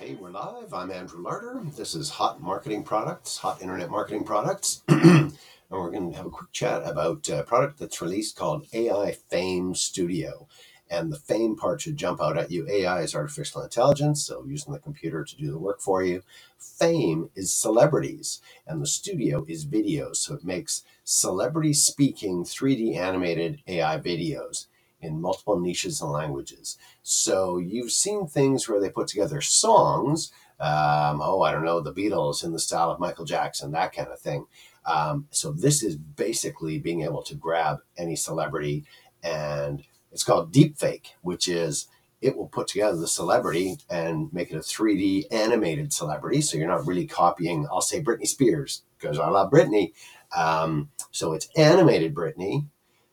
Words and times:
Hey, 0.00 0.14
we're 0.14 0.30
live. 0.30 0.72
I'm 0.72 0.90
Andrew 0.90 1.20
Larder. 1.22 1.60
This 1.76 1.94
is 1.94 2.08
Hot 2.08 2.40
Marketing 2.40 2.82
Products, 2.82 3.36
Hot 3.36 3.60
Internet 3.60 3.90
Marketing 3.90 4.24
Products. 4.24 4.82
and 4.88 5.34
we're 5.68 5.90
going 5.90 6.10
to 6.10 6.16
have 6.16 6.24
a 6.24 6.30
quick 6.30 6.50
chat 6.52 6.80
about 6.86 7.28
a 7.28 7.42
product 7.42 7.78
that's 7.78 8.00
released 8.00 8.34
called 8.34 8.66
AI 8.72 9.12
Fame 9.28 9.74
Studio. 9.74 10.48
And 10.90 11.12
the 11.12 11.18
fame 11.18 11.54
part 11.54 11.82
should 11.82 11.98
jump 11.98 12.18
out 12.22 12.38
at 12.38 12.50
you. 12.50 12.66
AI 12.66 13.02
is 13.02 13.14
artificial 13.14 13.60
intelligence, 13.60 14.24
so 14.24 14.42
using 14.48 14.72
the 14.72 14.78
computer 14.78 15.22
to 15.22 15.36
do 15.36 15.50
the 15.50 15.58
work 15.58 15.82
for 15.82 16.02
you. 16.02 16.22
Fame 16.56 17.28
is 17.34 17.52
celebrities, 17.52 18.40
and 18.66 18.80
the 18.80 18.86
studio 18.86 19.44
is 19.48 19.66
videos. 19.66 20.16
So 20.16 20.32
it 20.32 20.46
makes 20.46 20.82
celebrity 21.04 21.74
speaking 21.74 22.44
3D 22.44 22.96
animated 22.96 23.60
AI 23.68 23.98
videos 23.98 24.64
in 25.00 25.20
multiple 25.20 25.58
niches 25.58 26.00
and 26.00 26.10
languages. 26.10 26.76
So 27.02 27.58
you've 27.58 27.92
seen 27.92 28.26
things 28.26 28.68
where 28.68 28.80
they 28.80 28.90
put 28.90 29.08
together 29.08 29.40
songs. 29.40 30.32
Um, 30.58 31.20
oh, 31.22 31.42
I 31.42 31.52
don't 31.52 31.64
know, 31.64 31.80
the 31.80 31.92
Beatles 31.92 32.44
in 32.44 32.52
the 32.52 32.58
style 32.58 32.90
of 32.90 33.00
Michael 33.00 33.24
Jackson, 33.24 33.72
that 33.72 33.94
kind 33.94 34.08
of 34.08 34.20
thing. 34.20 34.46
Um, 34.84 35.26
so 35.30 35.52
this 35.52 35.82
is 35.82 35.96
basically 35.96 36.78
being 36.78 37.02
able 37.02 37.22
to 37.24 37.34
grab 37.34 37.78
any 37.96 38.16
celebrity, 38.16 38.84
and 39.22 39.82
it's 40.12 40.24
called 40.24 40.52
deepfake, 40.52 41.12
which 41.22 41.48
is 41.48 41.88
it 42.20 42.36
will 42.36 42.48
put 42.48 42.68
together 42.68 42.96
the 42.96 43.08
celebrity 43.08 43.78
and 43.88 44.32
make 44.32 44.50
it 44.50 44.56
a 44.56 44.60
3D 44.60 45.32
animated 45.32 45.92
celebrity. 45.92 46.40
So 46.42 46.58
you're 46.58 46.68
not 46.68 46.86
really 46.86 47.06
copying, 47.06 47.66
I'll 47.70 47.80
say 47.80 48.02
Britney 48.02 48.26
Spears, 48.26 48.82
because 48.98 49.18
I 49.18 49.28
love 49.28 49.50
Britney. 49.50 49.92
Um, 50.36 50.90
so 51.10 51.32
it's 51.32 51.48
animated 51.56 52.14
Britney 52.14 52.66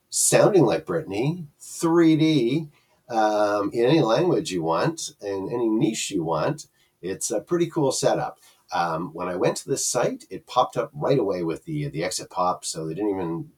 sounding 0.09 0.65
like 0.65 0.85
Britney, 0.85 1.47
3D, 1.61 2.69
um, 3.09 3.71
in 3.73 3.85
any 3.85 4.01
language 4.01 4.51
you 4.51 4.63
want, 4.63 5.11
in 5.21 5.49
any 5.51 5.69
niche 5.69 6.11
you 6.11 6.23
want. 6.23 6.67
It's 7.01 7.31
a 7.31 7.41
pretty 7.41 7.67
cool 7.67 7.91
setup. 7.91 8.39
Um, 8.73 9.11
when 9.13 9.29
I 9.29 9.35
went 9.35 9.57
to 9.57 9.69
this 9.69 9.85
site, 9.85 10.25
it 10.29 10.47
popped 10.47 10.75
up 10.75 10.91
right 10.93 11.17
away 11.17 11.43
with 11.43 11.63
the 11.63 11.87
the 11.87 12.03
exit 12.03 12.29
pop, 12.29 12.65
so 12.65 12.85
they 12.85 12.93
didn't 12.93 13.11
even 13.11 13.49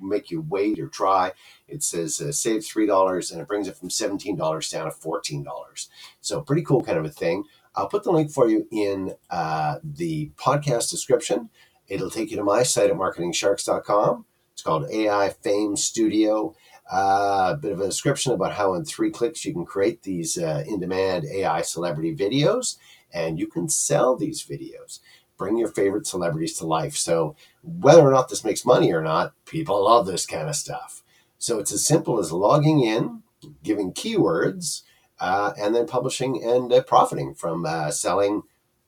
make 0.00 0.30
you 0.30 0.42
wait 0.42 0.78
or 0.78 0.88
try. 0.88 1.32
It 1.66 1.82
says 1.82 2.20
uh, 2.20 2.32
save 2.32 2.64
three 2.64 2.86
dollars, 2.86 3.30
and 3.30 3.40
it 3.40 3.48
brings 3.48 3.66
it 3.66 3.76
from 3.76 3.88
seventeen 3.88 4.36
dollars 4.36 4.68
down 4.68 4.84
to 4.84 4.90
fourteen 4.90 5.42
dollars. 5.42 5.88
So 6.20 6.42
pretty 6.42 6.62
cool 6.62 6.82
kind 6.82 6.98
of 6.98 7.04
a 7.04 7.10
thing. 7.10 7.44
I'll 7.74 7.88
put 7.88 8.04
the 8.04 8.12
link 8.12 8.30
for 8.30 8.48
you 8.48 8.66
in 8.70 9.14
uh, 9.30 9.76
the 9.82 10.32
podcast 10.36 10.90
description. 10.90 11.48
It'll 11.88 12.10
take 12.10 12.30
you 12.30 12.36
to 12.36 12.44
my 12.44 12.62
site 12.62 12.90
at 12.90 12.96
marketingsharks.com 12.96 14.26
it's 14.52 14.62
called 14.62 14.90
AI 14.90 15.30
Fame 15.42 15.76
Studio. 15.76 16.54
Uh, 16.92 17.54
a 17.54 17.56
bit 17.56 17.72
of 17.72 17.80
a 17.80 17.86
description 17.86 18.32
about 18.32 18.52
how 18.52 18.74
in 18.74 18.84
three 18.84 19.10
clicks 19.10 19.44
you 19.44 19.52
can 19.52 19.64
create 19.64 20.02
these 20.02 20.36
uh, 20.36 20.62
in 20.66 20.78
demand 20.78 21.24
AI 21.24 21.62
celebrity 21.62 22.14
videos 22.14 22.76
and 23.12 23.38
you 23.38 23.46
can 23.46 23.68
sell 23.68 24.16
these 24.16 24.42
videos. 24.42 25.00
Bring 25.36 25.56
your 25.56 25.68
favorite 25.68 26.06
celebrities 26.06 26.56
to 26.58 26.66
life. 26.66 26.96
So, 26.96 27.36
whether 27.62 28.02
or 28.02 28.10
not 28.10 28.28
this 28.28 28.44
makes 28.44 28.64
money 28.64 28.92
or 28.92 29.02
not, 29.02 29.32
people 29.44 29.84
love 29.84 30.06
this 30.06 30.26
kind 30.26 30.48
of 30.48 30.56
stuff. 30.56 31.02
So, 31.38 31.58
it's 31.58 31.72
as 31.72 31.84
simple 31.84 32.18
as 32.18 32.32
logging 32.32 32.82
in, 32.82 33.22
giving 33.62 33.92
keywords, 33.92 34.82
uh, 35.18 35.52
and 35.58 35.74
then 35.74 35.86
publishing 35.86 36.42
and 36.42 36.72
uh, 36.72 36.82
profiting 36.82 37.34
from 37.34 37.64
uh, 37.64 37.90
selling 37.90 38.42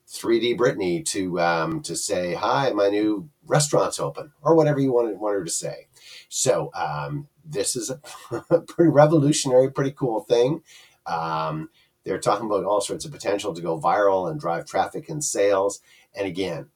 3D 0.08 0.56
Britney 0.56 1.05
to 1.06 1.41
um, 1.41 1.83
to 1.83 1.97
say 1.97 2.34
hi, 2.34 2.70
my 2.70 2.88
new 2.88 3.28
restaurant's 3.47 4.00
open, 4.00 4.33
or 4.42 4.55
whatever 4.55 4.80
you 4.80 4.92
wanted 4.92 5.19
want 5.19 5.34
her 5.36 5.44
to 5.44 5.50
say. 5.50 5.88
So 6.28 6.70
um, 6.74 7.28
this 7.44 7.77
is 7.77 7.91
a 7.91 8.00
pretty 8.69 8.91
revolutionary, 8.91 9.70
pretty 9.70 9.92
cool 9.92 10.20
thing. 10.20 10.62
Um, 11.06 11.70
they're 12.05 12.19
talking 12.20 12.46
about 12.46 12.64
all 12.64 12.80
sorts 12.80 13.05
of 13.05 13.12
potential 13.12 13.55
to 13.55 13.62
go 13.62 13.80
viral 13.80 14.30
and 14.30 14.38
drive 14.38 14.66
traffic 14.66 15.08
and 15.08 15.24
sales. 15.24 15.80
And 16.14 16.27
again, 16.27 16.68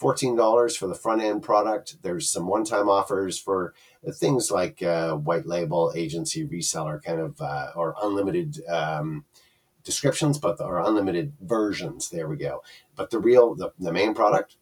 $14 0.00 0.76
for 0.76 0.86
the 0.86 0.94
front 0.94 1.22
end 1.22 1.42
product. 1.42 1.98
There's 2.02 2.30
some 2.30 2.46
one 2.46 2.64
time 2.64 2.88
offers 2.88 3.38
for 3.38 3.74
things 4.14 4.50
like 4.50 4.82
uh, 4.82 5.14
white 5.14 5.46
label, 5.46 5.92
agency, 5.96 6.46
reseller, 6.46 7.02
kind 7.02 7.20
of, 7.20 7.40
uh, 7.40 7.70
or 7.76 7.94
unlimited 8.02 8.60
um, 8.68 9.24
descriptions, 9.86 10.36
but 10.36 10.60
or 10.60 10.78
unlimited 10.78 11.32
versions. 11.40 12.10
There 12.10 12.28
we 12.28 12.36
go. 12.36 12.62
But 12.94 13.10
the 13.10 13.18
real, 13.18 13.54
the, 13.54 13.70
the 13.78 13.92
main 13.92 14.12
product, 14.12 14.56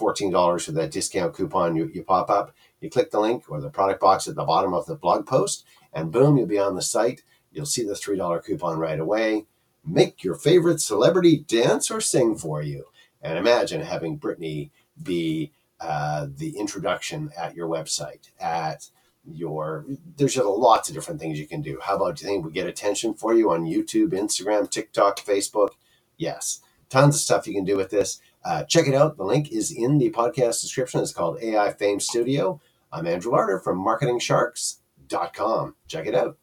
$14 0.00 0.64
for 0.64 0.72
that 0.72 0.90
discount 0.90 1.34
coupon 1.34 1.76
you, 1.76 1.90
you 1.94 2.02
pop 2.02 2.30
up. 2.30 2.54
You 2.80 2.90
click 2.90 3.10
the 3.10 3.20
link 3.20 3.44
or 3.48 3.60
the 3.60 3.68
product 3.68 4.00
box 4.00 4.26
at 4.26 4.34
the 4.34 4.44
bottom 4.44 4.72
of 4.72 4.86
the 4.86 4.96
blog 4.96 5.26
post, 5.26 5.66
and 5.92 6.10
boom, 6.10 6.38
you'll 6.38 6.46
be 6.46 6.58
on 6.58 6.74
the 6.74 6.82
site. 6.82 7.22
You'll 7.52 7.66
see 7.66 7.84
the 7.84 7.92
$3 7.92 8.44
coupon 8.44 8.78
right 8.78 8.98
away. 8.98 9.46
Make 9.84 10.24
your 10.24 10.34
favorite 10.34 10.80
celebrity 10.80 11.44
dance 11.46 11.90
or 11.90 12.00
sing 12.00 12.36
for 12.36 12.62
you. 12.62 12.86
And 13.20 13.36
imagine 13.36 13.82
having 13.82 14.18
Britney 14.18 14.70
be 15.00 15.52
uh, 15.78 16.26
the 16.34 16.56
introduction 16.58 17.30
at 17.36 17.54
your 17.54 17.68
website, 17.68 18.30
at 18.40 18.88
your 19.24 19.84
there's 20.16 20.34
just 20.34 20.46
lots 20.46 20.88
of 20.88 20.94
different 20.94 21.20
things 21.20 21.38
you 21.38 21.46
can 21.46 21.62
do. 21.62 21.78
How 21.82 21.96
about 21.96 22.16
do 22.16 22.24
you 22.24 22.30
think 22.30 22.44
we 22.44 22.52
get 22.52 22.66
attention 22.66 23.14
for 23.14 23.34
you 23.34 23.50
on 23.50 23.64
YouTube, 23.64 24.10
Instagram, 24.10 24.70
TikTok, 24.70 25.20
Facebook? 25.20 25.70
Yes, 26.16 26.60
tons 26.88 27.16
of 27.16 27.20
stuff 27.20 27.46
you 27.46 27.54
can 27.54 27.64
do 27.64 27.76
with 27.76 27.90
this. 27.90 28.20
Uh, 28.44 28.64
check 28.64 28.86
it 28.86 28.94
out. 28.94 29.16
The 29.16 29.24
link 29.24 29.52
is 29.52 29.70
in 29.70 29.98
the 29.98 30.10
podcast 30.10 30.62
description. 30.62 31.00
It's 31.00 31.12
called 31.12 31.42
AI 31.42 31.72
Fame 31.72 32.00
Studio. 32.00 32.60
I'm 32.92 33.06
Andrew 33.06 33.32
Larder 33.32 33.60
from 33.60 33.84
MarketingSharks.com. 33.84 35.74
Check 35.86 36.06
it 36.06 36.14
out. 36.14 36.38